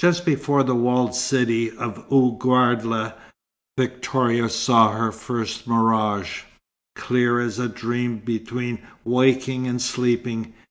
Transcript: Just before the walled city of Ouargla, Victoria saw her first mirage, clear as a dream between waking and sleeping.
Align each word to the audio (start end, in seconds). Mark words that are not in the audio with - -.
Just 0.00 0.24
before 0.24 0.62
the 0.62 0.74
walled 0.74 1.14
city 1.14 1.70
of 1.70 2.02
Ouargla, 2.10 3.12
Victoria 3.78 4.48
saw 4.48 4.92
her 4.92 5.12
first 5.12 5.68
mirage, 5.68 6.44
clear 6.96 7.38
as 7.40 7.58
a 7.58 7.68
dream 7.68 8.16
between 8.20 8.78
waking 9.04 9.66
and 9.66 9.82
sleeping. 9.82 10.54